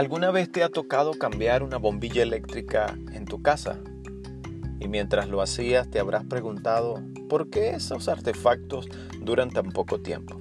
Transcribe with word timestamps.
¿Alguna 0.00 0.30
vez 0.30 0.50
te 0.50 0.62
ha 0.62 0.70
tocado 0.70 1.18
cambiar 1.18 1.62
una 1.62 1.76
bombilla 1.76 2.22
eléctrica 2.22 2.96
en 3.12 3.26
tu 3.26 3.42
casa? 3.42 3.80
Y 4.78 4.88
mientras 4.88 5.28
lo 5.28 5.42
hacías 5.42 5.90
te 5.90 6.00
habrás 6.00 6.24
preguntado, 6.24 7.02
¿por 7.28 7.50
qué 7.50 7.72
esos 7.72 8.08
artefactos 8.08 8.88
duran 9.20 9.50
tan 9.50 9.72
poco 9.72 10.00
tiempo? 10.00 10.40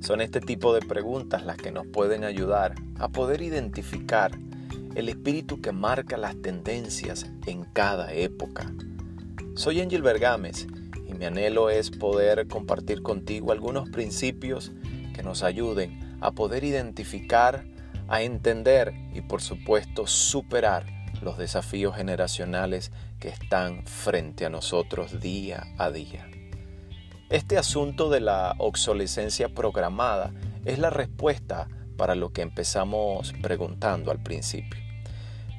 Son 0.00 0.20
este 0.20 0.40
tipo 0.40 0.74
de 0.74 0.80
preguntas 0.80 1.46
las 1.46 1.56
que 1.56 1.70
nos 1.70 1.86
pueden 1.86 2.24
ayudar 2.24 2.74
a 2.98 3.10
poder 3.10 3.42
identificar 3.42 4.32
el 4.96 5.08
espíritu 5.08 5.60
que 5.60 5.70
marca 5.70 6.16
las 6.16 6.34
tendencias 6.42 7.30
en 7.46 7.62
cada 7.62 8.12
época. 8.12 8.74
Soy 9.54 9.80
Angel 9.80 10.02
Bergames 10.02 10.66
y 11.06 11.14
mi 11.14 11.26
anhelo 11.26 11.70
es 11.70 11.92
poder 11.92 12.48
compartir 12.48 13.02
contigo 13.02 13.52
algunos 13.52 13.88
principios 13.88 14.72
que 15.14 15.22
nos 15.22 15.44
ayuden 15.44 16.18
a 16.20 16.32
poder 16.32 16.64
identificar 16.64 17.77
a 18.08 18.22
entender 18.22 18.94
y 19.12 19.20
por 19.20 19.42
supuesto 19.42 20.06
superar 20.06 20.86
los 21.22 21.38
desafíos 21.38 21.96
generacionales 21.96 22.92
que 23.20 23.28
están 23.28 23.86
frente 23.86 24.46
a 24.46 24.50
nosotros 24.50 25.20
día 25.20 25.66
a 25.78 25.90
día. 25.90 26.28
Este 27.30 27.58
asunto 27.58 28.08
de 28.08 28.20
la 28.20 28.54
obsolescencia 28.58 29.48
programada 29.48 30.32
es 30.64 30.78
la 30.78 30.90
respuesta 30.90 31.68
para 31.96 32.14
lo 32.14 32.32
que 32.32 32.42
empezamos 32.42 33.34
preguntando 33.42 34.10
al 34.10 34.22
principio. 34.22 34.80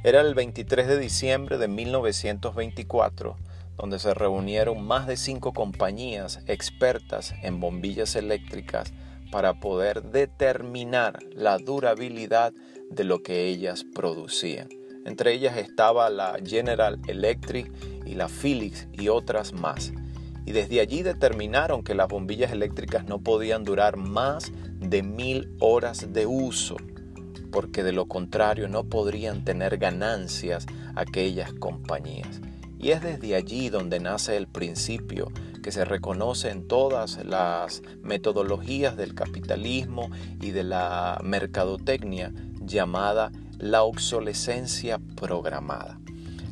Era 0.04 0.22
el 0.22 0.34
23 0.34 0.88
de 0.88 0.98
diciembre 0.98 1.58
de 1.58 1.68
1924 1.68 3.38
donde 3.80 3.98
se 3.98 4.14
reunieron 4.14 4.86
más 4.86 5.08
de 5.08 5.16
cinco 5.16 5.54
compañías 5.54 6.42
expertas 6.48 7.34
en 7.44 7.62
bombillas 7.62 8.18
eléctricas 8.18 8.92
para 9.32 9.60
poder 9.60 10.04
determinar 10.04 11.20
la 11.34 11.58
durabilidad 11.58 12.54
de 12.90 13.04
lo 13.04 13.22
que 13.22 13.48
ellas 13.48 13.86
producían. 13.94 14.70
Entre 15.06 15.34
ellas 15.34 15.58
estaba 15.58 16.10
la 16.10 16.38
General 16.44 17.00
Electric 17.08 17.72
y 18.06 18.16
la 18.16 18.28
Philips 18.28 18.88
y 18.94 19.08
otras 19.08 19.54
más. 19.54 19.94
Y 20.46 20.52
desde 20.52 20.80
allí 20.80 21.04
determinaron 21.04 21.84
que 21.84 21.96
las 21.96 22.08
bombillas 22.08 22.52
eléctricas 22.52 23.06
no 23.06 23.20
podían 23.20 23.64
durar 23.64 23.98
más 23.98 24.52
de 24.80 25.04
mil 25.04 25.56
horas 25.60 26.12
de 26.12 26.26
uso, 26.26 26.76
porque 27.52 27.84
de 27.84 27.92
lo 27.92 28.08
contrario 28.08 28.68
no 28.68 28.84
podrían 28.84 29.44
tener 29.44 29.78
ganancias 29.78 30.66
aquellas 30.96 31.54
compañías. 31.54 32.42
Y 32.80 32.92
es 32.92 33.02
desde 33.02 33.36
allí 33.36 33.70
donde 33.70 34.00
nace 34.00 34.38
el 34.38 34.48
principio 34.48 35.32
que 35.70 35.74
se 35.74 35.86
reconoce 35.86 36.50
en 36.50 36.68
todas 36.68 37.24
las 37.24 37.84
metodologías 38.02 38.98
del 38.98 39.14
capitalismo 39.14 40.10
y 40.42 40.50
de 40.50 40.64
la 40.64 41.20
mercadotecnia 41.24 42.34
llamada 42.60 43.32
la 43.60 43.84
obsolescencia 43.84 45.00
programada. 45.16 46.00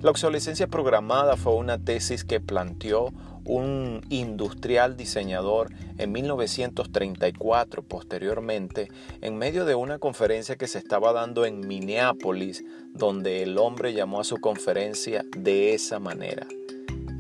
La 0.04 0.12
obsolescencia 0.12 0.68
programada 0.68 1.36
fue 1.36 1.56
una 1.56 1.80
tesis 1.80 2.26
que 2.26 2.40
planteó 2.40 3.12
un 3.44 4.02
industrial 4.10 4.98
diseñador 4.98 5.72
en 5.98 6.12
1934 6.12 7.82
posteriormente 7.82 8.92
en 9.22 9.36
medio 9.36 9.66
de 9.66 9.74
una 9.74 9.98
conferencia 9.98 10.58
que 10.58 10.68
se 10.68 10.78
estaba 10.78 11.12
dando 11.12 11.44
en 11.44 11.68
Minneapolis 11.68 12.64
donde 12.94 13.42
el 13.42 13.58
hombre 13.58 13.94
llamó 13.94 14.20
a 14.20 14.26
su 14.26 14.38
conferencia 14.38 15.26
de 15.36 15.74
esa 15.74 15.98
manera 15.98 16.46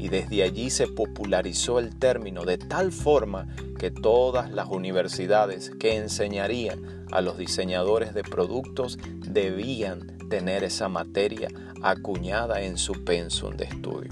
y 0.07 0.09
desde 0.09 0.43
allí 0.43 0.69
se 0.69 0.87
popularizó 0.87 1.79
el 1.79 1.99
término 1.99 2.45
de 2.45 2.57
tal 2.57 2.93
forma 2.93 3.53
que 3.77 3.91
todas 3.91 4.49
las 4.49 4.69
universidades 4.69 5.69
que 5.81 5.97
enseñarían 5.97 7.05
a 7.11 7.19
los 7.19 7.37
diseñadores 7.37 8.13
de 8.13 8.23
productos 8.23 8.97
debían 9.27 10.17
tener 10.29 10.63
esa 10.63 10.87
materia 10.87 11.49
acuñada 11.83 12.61
en 12.61 12.77
su 12.77 13.03
pensum 13.03 13.57
de 13.57 13.65
estudio. 13.65 14.09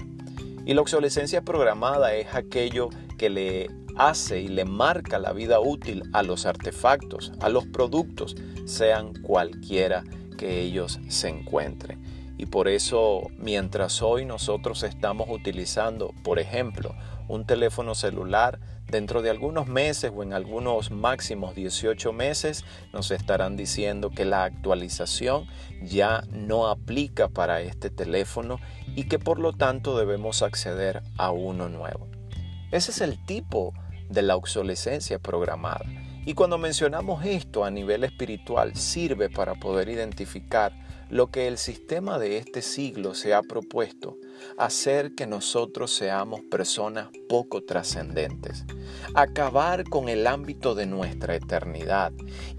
Y 0.66 0.74
la 0.74 0.82
obsolescencia 0.82 1.40
programada 1.40 2.14
es 2.14 2.34
aquello 2.34 2.90
que 3.16 3.30
le 3.30 3.70
hace 3.96 4.42
y 4.42 4.48
le 4.48 4.66
marca 4.66 5.18
la 5.18 5.32
vida 5.32 5.60
útil 5.60 6.02
a 6.12 6.22
los 6.22 6.44
artefactos, 6.44 7.32
a 7.40 7.48
los 7.48 7.64
productos, 7.64 8.36
sean 8.66 9.14
cualquiera 9.22 10.04
que 10.36 10.60
ellos 10.60 11.00
se 11.08 11.30
encuentren. 11.30 12.05
Y 12.38 12.46
por 12.46 12.68
eso, 12.68 13.30
mientras 13.38 14.02
hoy 14.02 14.24
nosotros 14.24 14.82
estamos 14.82 15.28
utilizando, 15.30 16.12
por 16.22 16.38
ejemplo, 16.38 16.94
un 17.28 17.46
teléfono 17.46 17.94
celular, 17.94 18.60
dentro 18.88 19.22
de 19.22 19.30
algunos 19.30 19.66
meses 19.66 20.12
o 20.14 20.22
en 20.22 20.32
algunos 20.32 20.90
máximos 20.90 21.54
18 21.54 22.12
meses 22.12 22.64
nos 22.92 23.10
estarán 23.10 23.56
diciendo 23.56 24.10
que 24.10 24.24
la 24.24 24.44
actualización 24.44 25.46
ya 25.82 26.22
no 26.30 26.68
aplica 26.68 27.28
para 27.28 27.60
este 27.60 27.90
teléfono 27.90 28.60
y 28.94 29.04
que 29.04 29.18
por 29.18 29.38
lo 29.38 29.52
tanto 29.52 29.98
debemos 29.98 30.42
acceder 30.42 31.02
a 31.18 31.30
uno 31.30 31.68
nuevo. 31.68 32.06
Ese 32.70 32.90
es 32.90 33.00
el 33.00 33.24
tipo 33.24 33.74
de 34.08 34.22
la 34.22 34.36
obsolescencia 34.36 35.18
programada. 35.18 35.84
Y 36.24 36.34
cuando 36.34 36.58
mencionamos 36.58 37.24
esto 37.24 37.64
a 37.64 37.70
nivel 37.70 38.04
espiritual, 38.04 38.74
sirve 38.74 39.30
para 39.30 39.54
poder 39.54 39.88
identificar 39.88 40.72
lo 41.08 41.30
que 41.30 41.46
el 41.46 41.58
sistema 41.58 42.18
de 42.18 42.38
este 42.38 42.62
siglo 42.62 43.14
se 43.14 43.34
ha 43.34 43.42
propuesto, 43.42 44.16
hacer 44.58 45.14
que 45.14 45.26
nosotros 45.26 45.94
seamos 45.94 46.40
personas 46.50 47.08
poco 47.28 47.62
trascendentes, 47.62 48.64
acabar 49.14 49.84
con 49.84 50.08
el 50.08 50.26
ámbito 50.26 50.74
de 50.74 50.86
nuestra 50.86 51.34
eternidad, 51.36 52.12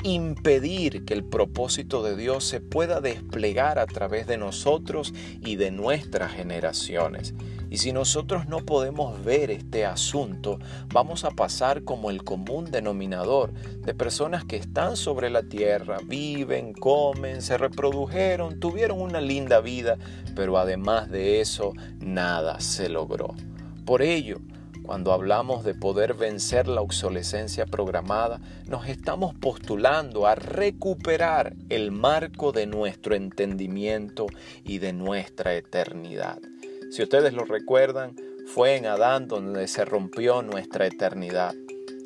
impedir 0.04 1.06
que 1.06 1.14
el 1.14 1.24
propósito 1.24 2.04
de 2.04 2.16
Dios 2.16 2.46
se 2.46 2.62
pueda 2.62 3.02
desplegar 3.02 3.80
a 3.80 3.86
través 3.86 4.28
de 4.28 4.38
nosotros 4.38 5.14
y 5.42 5.56
de 5.58 5.72
nuestras 5.72 6.32
generaciones 6.32 7.34
y 7.70 7.78
si 7.78 7.92
nosotros 7.92 8.48
no 8.48 8.66
podemos 8.66 9.24
ver 9.24 9.52
este 9.52 9.86
asunto, 9.86 10.60
vamos 10.94 11.24
a 11.26 11.32
pasar 11.32 11.84
como 11.84 12.10
el 12.10 12.24
común 12.24 12.72
denominador 12.72 13.54
de 13.54 13.94
personas 13.94 14.46
que 14.46 14.56
están 14.56 14.98
sobre 14.98 15.30
la 15.30 15.44
tierra, 15.44 15.98
viven, 16.06 16.74
comen, 16.74 17.42
se 17.42 17.58
reprodujeron, 17.58 18.60
tuvieron 18.60 19.02
una 19.02 19.22
linda 19.22 19.62
vida, 19.62 19.98
pero 20.36 20.58
además 20.58 21.10
de 21.10 21.42
eso, 21.42 21.74
nada 22.00 22.60
se 22.60 22.90
logró. 22.90 23.34
Por 23.86 24.02
ello, 24.02 24.40
cuando 24.88 25.12
hablamos 25.12 25.66
de 25.66 25.74
poder 25.74 26.14
vencer 26.14 26.70
la 26.70 26.80
obsolescencia 26.80 27.66
programada, 27.66 28.40
nos 28.68 28.88
estamos 28.88 29.36
postulando 29.36 30.28
a 30.28 30.36
recuperar 30.36 31.56
el 31.68 31.92
marco 31.92 32.54
de 32.54 32.68
nuestro 32.68 33.14
entendimiento 33.14 34.28
y 34.64 34.78
de 34.78 34.94
nuestra 34.94 35.56
eternidad. 35.56 36.40
Si 36.90 37.04
ustedes 37.04 37.34
lo 37.34 37.44
recuerdan, 37.44 38.16
fue 38.46 38.78
en 38.78 38.86
Adán 38.86 39.28
donde 39.28 39.68
se 39.68 39.84
rompió 39.84 40.42
nuestra 40.42 40.88
eternidad. 40.88 41.54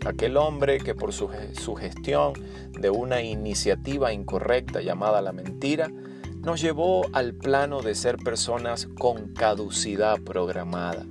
Aquel 0.06 0.38
hombre 0.38 0.80
que 0.80 0.96
por 0.96 1.14
su, 1.14 1.28
gestión 1.76 2.34
de 2.72 2.90
una 2.90 3.22
iniciativa 3.22 4.12
incorrecta 4.12 4.82
llamada 4.82 5.22
la 5.22 5.34
mentira, 5.34 5.90
nos 6.40 6.60
llevó 6.60 7.06
al 7.14 7.36
plano 7.36 7.84
de 7.84 7.94
ser 7.94 8.18
personas 8.18 8.88
con 8.98 9.34
caducidad 9.34 10.20
programada. 10.20 11.06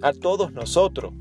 A 0.00 0.12
todos 0.12 0.52
nosotros, 0.52 1.12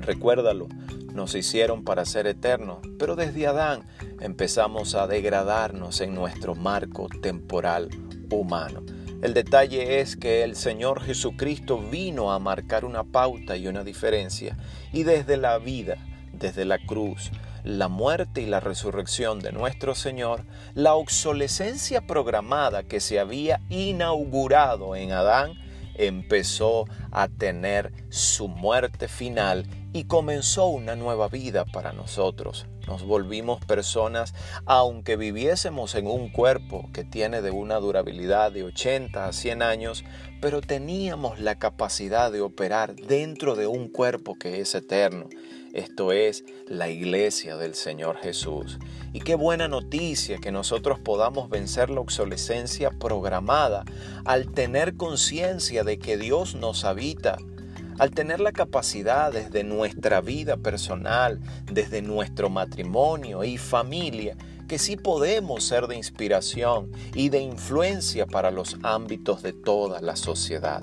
recuérdalo, 0.00 0.68
nos 1.12 1.34
hicieron 1.34 1.84
para 1.84 2.06
ser 2.06 2.26
eternos, 2.26 2.78
pero 2.98 3.14
desde 3.14 3.46
Adán 3.46 3.82
empezamos 4.20 4.94
a 4.94 5.06
degradarnos 5.06 6.00
en 6.00 6.14
nuestro 6.14 6.54
marco 6.54 7.08
temporal 7.20 7.90
humano. 8.30 8.82
El 9.20 9.34
detalle 9.34 9.98
es 9.98 10.16
que 10.16 10.44
el 10.44 10.54
Señor 10.54 11.02
Jesucristo 11.02 11.78
vino 11.78 12.30
a 12.30 12.38
marcar 12.38 12.84
una 12.84 13.02
pauta 13.02 13.56
y 13.56 13.66
una 13.66 13.82
diferencia 13.82 14.56
y 14.92 15.02
desde 15.02 15.36
la 15.36 15.58
vida, 15.58 15.96
desde 16.32 16.64
la 16.64 16.78
cruz, 16.78 17.32
la 17.64 17.88
muerte 17.88 18.42
y 18.42 18.46
la 18.46 18.60
resurrección 18.60 19.40
de 19.40 19.50
nuestro 19.50 19.96
Señor, 19.96 20.44
la 20.74 20.94
obsolescencia 20.94 22.06
programada 22.06 22.84
que 22.84 23.00
se 23.00 23.18
había 23.18 23.60
inaugurado 23.70 24.94
en 24.94 25.10
Adán 25.10 25.54
empezó 25.96 26.84
a 27.10 27.28
tener 27.28 27.92
su 28.10 28.48
muerte 28.48 29.08
final 29.08 29.66
y 29.92 30.04
comenzó 30.04 30.66
una 30.66 30.96
nueva 30.96 31.28
vida 31.28 31.64
para 31.64 31.92
nosotros. 31.92 32.66
Nos 32.86 33.04
volvimos 33.04 33.62
personas, 33.64 34.34
aunque 34.64 35.16
viviésemos 35.16 35.94
en 35.94 36.06
un 36.06 36.30
cuerpo 36.30 36.88
que 36.92 37.04
tiene 37.04 37.42
de 37.42 37.50
una 37.50 37.76
durabilidad 37.76 38.50
de 38.52 38.64
80 38.64 39.26
a 39.26 39.32
100 39.32 39.62
años, 39.62 40.04
pero 40.40 40.60
teníamos 40.60 41.38
la 41.38 41.58
capacidad 41.58 42.32
de 42.32 42.40
operar 42.40 42.94
dentro 42.96 43.56
de 43.56 43.66
un 43.66 43.88
cuerpo 43.88 44.36
que 44.38 44.60
es 44.60 44.74
eterno. 44.74 45.28
Esto 45.74 46.12
es 46.12 46.44
la 46.66 46.88
iglesia 46.88 47.56
del 47.56 47.74
Señor 47.74 48.16
Jesús. 48.16 48.78
Y 49.12 49.20
qué 49.20 49.34
buena 49.34 49.68
noticia 49.68 50.38
que 50.38 50.50
nosotros 50.50 50.98
podamos 50.98 51.50
vencer 51.50 51.90
la 51.90 52.00
obsolescencia 52.00 52.90
programada 52.90 53.84
al 54.24 54.50
tener 54.52 54.96
conciencia 54.96 55.84
de 55.84 55.98
que 55.98 56.16
Dios 56.16 56.54
nos 56.54 56.84
al 57.98 58.10
tener 58.10 58.40
la 58.40 58.52
capacidad 58.52 59.32
desde 59.32 59.64
nuestra 59.64 60.20
vida 60.20 60.56
personal, 60.56 61.40
desde 61.70 62.02
nuestro 62.02 62.48
matrimonio 62.50 63.44
y 63.44 63.58
familia, 63.58 64.36
que 64.68 64.78
sí 64.78 64.96
podemos 64.96 65.64
ser 65.64 65.86
de 65.86 65.96
inspiración 65.96 66.90
y 67.14 67.28
de 67.28 67.40
influencia 67.40 68.26
para 68.26 68.50
los 68.50 68.76
ámbitos 68.82 69.42
de 69.42 69.52
toda 69.52 70.00
la 70.00 70.16
sociedad. 70.16 70.82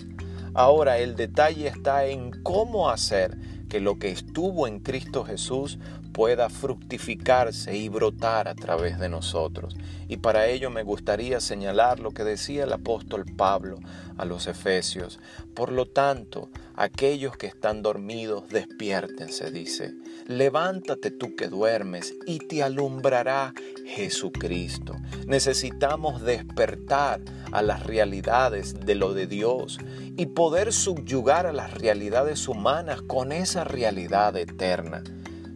Ahora 0.53 0.97
el 0.97 1.15
detalle 1.15 1.67
está 1.67 2.05
en 2.05 2.31
cómo 2.43 2.89
hacer 2.89 3.37
que 3.75 3.81
lo 3.81 3.99
que 3.99 4.09
estuvo 4.09 4.67
en 4.67 4.79
Cristo 4.79 5.25
Jesús 5.25 5.79
pueda 6.13 6.49
fructificarse 6.49 7.75
y 7.75 7.89
brotar 7.89 8.47
a 8.47 8.55
través 8.55 8.99
de 8.99 9.09
nosotros. 9.09 9.75
Y 10.07 10.15
para 10.15 10.47
ello 10.47 10.69
me 10.69 10.81
gustaría 10.81 11.41
señalar 11.41 11.99
lo 11.99 12.11
que 12.11 12.23
decía 12.23 12.63
el 12.63 12.71
apóstol 12.71 13.25
Pablo 13.35 13.79
a 14.15 14.23
los 14.23 14.47
Efesios. 14.47 15.19
Por 15.53 15.73
lo 15.73 15.87
tanto, 15.87 16.47
aquellos 16.75 17.37
que 17.37 17.47
están 17.47 17.81
dormidos, 17.81 18.49
despiértense, 18.49 19.51
dice. 19.51 19.93
Levántate 20.27 21.11
tú 21.11 21.35
que 21.35 21.47
duermes 21.47 22.13
y 22.25 22.39
te 22.39 22.63
alumbrará 22.63 23.53
Jesucristo. 23.85 24.95
Necesitamos 25.27 26.21
despertar 26.21 27.21
a 27.51 27.61
las 27.61 27.83
realidades 27.83 28.79
de 28.79 28.95
lo 28.95 29.13
de 29.13 29.27
Dios 29.27 29.77
y 30.17 30.27
poder 30.27 30.73
subyugar 30.73 31.45
a 31.45 31.53
las 31.53 31.73
realidades 31.73 32.47
humanas 32.47 33.01
con 33.01 33.31
esa 33.31 33.63
realidad 33.63 34.35
eterna. 34.35 35.03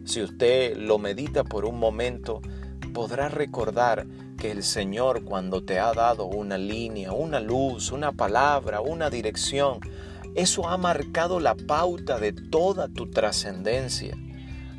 Si 0.04 0.22
usted 0.22 0.76
lo 0.76 0.98
medita 0.98 1.44
por 1.44 1.64
un 1.64 1.78
momento, 1.78 2.40
podrá 2.92 3.28
recordar 3.28 4.06
que 4.38 4.50
el 4.50 4.62
Señor 4.62 5.24
cuando 5.24 5.62
te 5.62 5.78
ha 5.78 5.92
dado 5.92 6.24
una 6.24 6.56
línea, 6.56 7.12
una 7.12 7.40
luz, 7.40 7.92
una 7.92 8.12
palabra, 8.12 8.80
una 8.80 9.10
dirección, 9.10 9.80
eso 10.34 10.68
ha 10.68 10.76
marcado 10.76 11.40
la 11.40 11.54
pauta 11.54 12.18
de 12.18 12.32
toda 12.32 12.88
tu 12.88 13.10
trascendencia. 13.10 14.16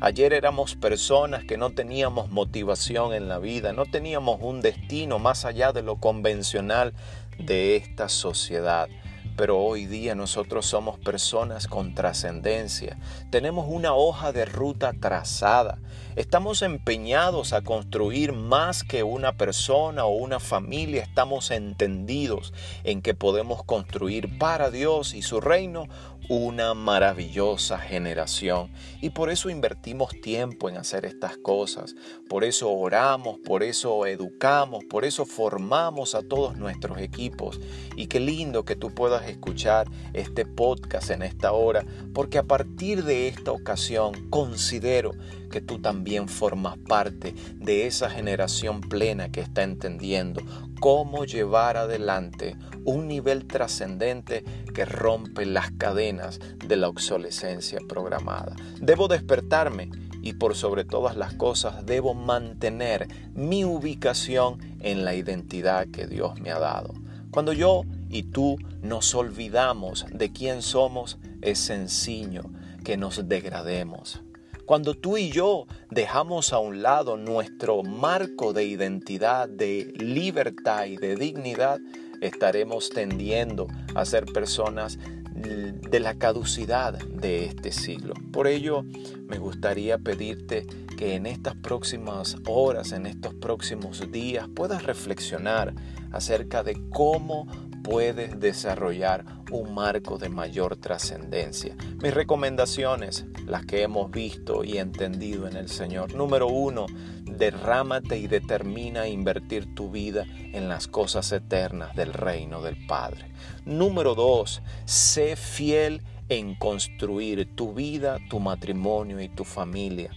Ayer 0.00 0.32
éramos 0.32 0.74
personas 0.74 1.44
que 1.44 1.56
no 1.56 1.70
teníamos 1.70 2.30
motivación 2.30 3.14
en 3.14 3.28
la 3.28 3.38
vida, 3.38 3.72
no 3.72 3.86
teníamos 3.86 4.40
un 4.40 4.60
destino 4.60 5.18
más 5.18 5.44
allá 5.44 5.72
de 5.72 5.82
lo 5.82 5.96
convencional 5.96 6.92
de 7.38 7.76
esta 7.76 8.08
sociedad. 8.08 8.88
Pero 9.36 9.58
hoy 9.58 9.86
día 9.86 10.14
nosotros 10.14 10.66
somos 10.66 10.98
personas 10.98 11.66
con 11.66 11.94
trascendencia. 11.94 12.98
Tenemos 13.30 13.66
una 13.68 13.94
hoja 13.94 14.32
de 14.32 14.44
ruta 14.44 14.92
trazada. 14.92 15.78
Estamos 16.16 16.60
empeñados 16.60 17.54
a 17.54 17.62
construir 17.62 18.32
más 18.32 18.84
que 18.84 19.02
una 19.02 19.32
persona 19.32 20.04
o 20.04 20.10
una 20.10 20.40
familia. 20.40 21.02
Estamos 21.02 21.50
entendidos 21.50 22.52
en 22.84 23.00
que 23.00 23.14
podemos 23.14 23.64
construir 23.64 24.38
para 24.38 24.70
Dios 24.70 25.14
y 25.14 25.22
su 25.22 25.40
reino 25.40 25.86
una 26.28 26.74
maravillosa 26.74 27.78
generación. 27.78 28.70
Y 29.00 29.10
por 29.10 29.30
eso 29.30 29.50
invertimos 29.50 30.10
tiempo 30.22 30.68
en 30.68 30.76
hacer 30.76 31.04
estas 31.04 31.36
cosas. 31.36 31.94
Por 32.28 32.44
eso 32.44 32.70
oramos, 32.70 33.38
por 33.38 33.62
eso 33.62 34.06
educamos, 34.06 34.84
por 34.84 35.04
eso 35.04 35.26
formamos 35.26 36.14
a 36.14 36.22
todos 36.22 36.56
nuestros 36.56 36.98
equipos. 36.98 37.60
Y 37.96 38.06
qué 38.06 38.20
lindo 38.20 38.64
que 38.64 38.76
tú 38.76 38.94
puedas 38.94 39.28
escuchar 39.28 39.88
este 40.12 40.46
podcast 40.46 41.10
en 41.10 41.22
esta 41.22 41.52
hora, 41.52 41.84
porque 42.14 42.38
a 42.38 42.44
partir 42.44 43.04
de 43.04 43.28
esta 43.28 43.52
ocasión 43.52 44.28
considero 44.30 45.12
que 45.52 45.60
tú 45.60 45.78
también 45.78 46.28
formas 46.28 46.76
parte 46.78 47.36
de 47.54 47.86
esa 47.86 48.10
generación 48.10 48.80
plena 48.80 49.30
que 49.30 49.40
está 49.40 49.62
entendiendo 49.62 50.42
cómo 50.80 51.24
llevar 51.24 51.76
adelante 51.76 52.56
un 52.84 53.06
nivel 53.06 53.46
trascendente 53.46 54.42
que 54.74 54.84
rompe 54.84 55.46
las 55.46 55.70
cadenas 55.70 56.40
de 56.66 56.76
la 56.76 56.88
obsolescencia 56.88 57.78
programada. 57.88 58.56
Debo 58.80 59.06
despertarme 59.06 59.90
y 60.22 60.32
por 60.32 60.56
sobre 60.56 60.84
todas 60.84 61.16
las 61.16 61.34
cosas 61.34 61.86
debo 61.86 62.14
mantener 62.14 63.06
mi 63.34 63.64
ubicación 63.64 64.58
en 64.80 65.04
la 65.04 65.14
identidad 65.14 65.86
que 65.88 66.08
Dios 66.08 66.40
me 66.40 66.50
ha 66.50 66.58
dado. 66.58 66.94
Cuando 67.30 67.52
yo 67.52 67.82
y 68.08 68.24
tú 68.24 68.58
nos 68.82 69.14
olvidamos 69.14 70.06
de 70.12 70.32
quién 70.32 70.62
somos, 70.62 71.18
es 71.42 71.58
sencillo 71.58 72.42
que 72.84 72.96
nos 72.96 73.28
degrademos. 73.28 74.22
Cuando 74.66 74.94
tú 74.94 75.18
y 75.18 75.30
yo 75.30 75.66
dejamos 75.90 76.52
a 76.52 76.58
un 76.58 76.82
lado 76.82 77.16
nuestro 77.16 77.82
marco 77.82 78.52
de 78.52 78.64
identidad, 78.64 79.48
de 79.48 79.92
libertad 79.96 80.86
y 80.86 80.96
de 80.96 81.16
dignidad, 81.16 81.80
estaremos 82.20 82.88
tendiendo 82.90 83.66
a 83.94 84.04
ser 84.04 84.26
personas 84.26 84.98
de 85.34 85.98
la 85.98 86.14
caducidad 86.14 86.96
de 86.98 87.46
este 87.46 87.72
siglo. 87.72 88.14
Por 88.32 88.46
ello, 88.46 88.84
me 89.26 89.38
gustaría 89.38 89.98
pedirte 89.98 90.66
que 90.96 91.16
en 91.16 91.26
estas 91.26 91.56
próximas 91.56 92.36
horas, 92.46 92.92
en 92.92 93.06
estos 93.06 93.34
próximos 93.34 94.12
días, 94.12 94.48
puedas 94.54 94.84
reflexionar 94.84 95.74
acerca 96.12 96.62
de 96.62 96.80
cómo 96.90 97.48
puedes 97.82 98.38
desarrollar 98.38 99.24
un 99.52 99.74
marco 99.74 100.18
de 100.18 100.28
mayor 100.28 100.76
trascendencia. 100.76 101.76
Mis 102.02 102.12
recomendaciones, 102.12 103.26
las 103.46 103.64
que 103.66 103.82
hemos 103.82 104.10
visto 104.10 104.64
y 104.64 104.78
entendido 104.78 105.46
en 105.46 105.56
el 105.56 105.68
Señor. 105.68 106.14
Número 106.14 106.48
uno, 106.48 106.86
derrámate 107.24 108.18
y 108.18 108.26
determina 108.26 109.08
invertir 109.08 109.74
tu 109.74 109.90
vida 109.90 110.24
en 110.26 110.68
las 110.68 110.88
cosas 110.88 111.30
eternas 111.32 111.94
del 111.94 112.12
reino 112.12 112.62
del 112.62 112.86
Padre. 112.86 113.30
Número 113.64 114.14
dos, 114.14 114.62
sé 114.84 115.36
fiel 115.36 116.02
en 116.28 116.54
construir 116.54 117.54
tu 117.54 117.74
vida, 117.74 118.18
tu 118.30 118.40
matrimonio 118.40 119.20
y 119.20 119.28
tu 119.28 119.44
familia. 119.44 120.10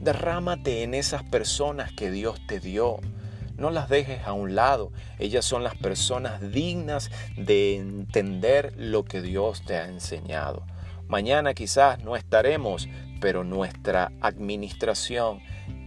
Derrámate 0.00 0.82
en 0.82 0.94
esas 0.94 1.22
personas 1.22 1.92
que 1.92 2.10
Dios 2.10 2.40
te 2.46 2.60
dio. 2.60 2.98
No 3.56 3.70
las 3.70 3.88
dejes 3.88 4.26
a 4.26 4.32
un 4.32 4.54
lado. 4.54 4.92
Ellas 5.18 5.44
son 5.44 5.62
las 5.62 5.76
personas 5.76 6.40
dignas 6.52 7.10
de 7.36 7.76
entender 7.76 8.74
lo 8.76 9.04
que 9.04 9.22
Dios 9.22 9.62
te 9.64 9.76
ha 9.76 9.86
enseñado. 9.86 10.64
Mañana 11.08 11.54
quizás 11.54 12.02
no 12.02 12.16
estaremos, 12.16 12.88
pero 13.20 13.44
nuestra 13.44 14.12
administración 14.20 15.40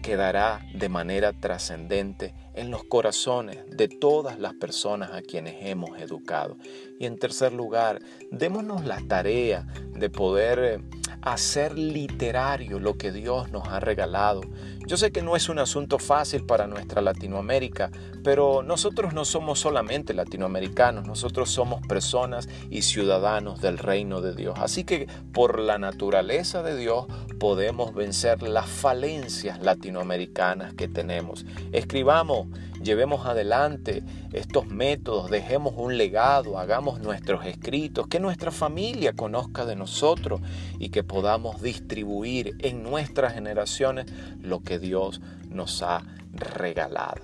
quedará 0.06 0.64
de 0.76 0.88
manera 0.88 1.34
trascendente 1.34 2.36
en 2.54 2.70
los 2.70 2.84
corazones 2.84 3.58
de 3.76 3.88
todas 3.88 4.38
las 4.38 4.54
personas 4.54 5.12
a 5.12 5.24
quienes 5.24 5.56
hemos 5.66 6.00
educado. 6.00 6.58
Y 7.00 7.08
en 7.08 7.18
tercer 7.18 7.54
lugar, 7.54 8.00
démonos 8.32 8.86
la 8.86 9.02
tarea 9.08 9.66
de 9.96 10.10
poder 10.12 10.60
eh, 10.60 10.80
hacer 11.22 11.78
literario 11.78 12.80
lo 12.80 12.98
que 12.98 13.12
Dios 13.12 13.52
nos 13.52 13.68
ha 13.68 13.80
regalado. 13.80 14.42
Yo 14.88 14.98
sé 14.98 15.12
que 15.12 15.22
no 15.22 15.36
es 15.36 15.50
un 15.50 15.60
asunto 15.60 15.98
fácil 15.98 16.46
para 16.46 16.68
nuestra 16.68 17.02
Latinoamérica, 17.02 17.90
pero 18.24 18.62
nosotros 18.62 19.14
no 19.14 19.26
somos 19.26 19.60
solamente 19.60 20.14
latinoamericanos, 20.14 21.08
nosotros 21.08 21.50
somos 21.50 21.86
personas 21.88 22.48
y 22.70 22.84
ciudadanos 22.84 23.62
del 23.62 23.78
reino 23.78 24.22
de 24.22 24.36
Dios. 24.36 24.58
Así 24.60 24.84
que 24.84 25.08
por 25.34 25.60
la 25.60 25.78
naturaleza 25.78 26.62
de 26.62 26.76
Dios 26.78 27.06
podemos 27.40 27.94
vencer 27.94 28.44
las 28.44 28.68
falencias 28.68 29.62
latinoamericanas 29.62 30.74
que 30.74 30.88
tenemos. 30.88 31.46
Escribamos, 31.72 32.48
llevemos 32.86 33.26
adelante 33.26 34.04
estos 34.32 34.68
métodos, 34.68 35.30
dejemos 35.30 35.74
un 35.76 35.98
legado, 35.98 36.58
hagamos 36.58 37.02
nuestros 37.02 37.46
escritos, 37.46 38.08
que 38.08 38.22
nuestra 38.22 38.52
familia 38.52 39.14
conozca 39.14 39.66
de 39.66 39.76
nosotros 39.76 40.40
y 40.80 40.90
que 40.90 41.04
podamos 41.04 41.62
distribuir 41.62 42.56
en 42.60 42.84
nuestras 42.84 43.34
generaciones 43.34 44.06
lo 44.42 44.62
que 44.62 44.80
Dios 44.80 45.20
nos 45.50 45.82
ha 45.82 46.04
regalado. 46.32 47.22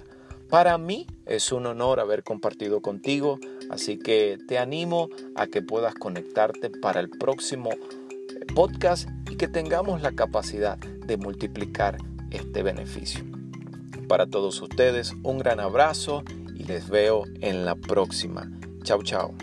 Para 0.50 0.78
mí 0.78 1.08
es 1.26 1.54
un 1.54 1.66
honor 1.66 2.02
haber 2.02 2.24
compartido 2.24 2.82
contigo, 2.82 3.40
así 3.70 3.98
que 3.98 4.38
te 4.50 4.58
animo 4.58 5.08
a 5.36 5.48
que 5.48 5.62
puedas 5.62 5.94
conectarte 5.94 6.70
para 6.70 7.00
el 7.00 7.10
próximo 7.10 7.70
podcast 8.54 9.08
y 9.30 9.38
que 9.38 9.48
tengamos 9.48 10.02
la 10.02 10.12
capacidad 10.12 10.78
de 10.78 11.16
multiplicar 11.16 11.98
este 12.32 12.64
beneficio. 12.64 13.41
Para 14.12 14.28
todos 14.28 14.62
ustedes 14.62 15.14
un 15.24 15.38
gran 15.38 15.62
abrazo 15.62 16.26
y 16.54 16.66
les 16.66 16.90
veo 16.90 17.24
en 17.40 17.64
la 17.64 17.76
próxima. 17.76 18.52
Chao, 18.84 19.02
chao. 19.04 19.34